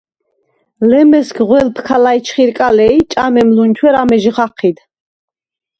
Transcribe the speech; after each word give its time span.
ლემესგ-ღველფ 0.91 1.75
ქა 1.87 1.97
ლაიჩხირკალე 2.03 2.87
ი 2.97 2.99
ჭამემ 3.13 3.49
ლუნჩვერ 3.55 3.95
ამეჟი 4.01 4.31
ხაჴიდ. 4.35 4.77